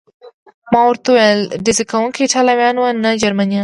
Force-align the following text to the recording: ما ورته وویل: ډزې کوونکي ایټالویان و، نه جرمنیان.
ما 0.71 0.81
ورته 0.87 1.09
وویل: 1.11 1.39
ډزې 1.65 1.83
کوونکي 1.91 2.19
ایټالویان 2.23 2.75
و، 2.77 2.83
نه 3.03 3.09
جرمنیان. 3.23 3.59